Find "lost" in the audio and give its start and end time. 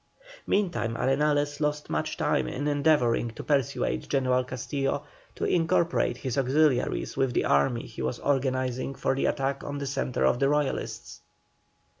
1.61-1.87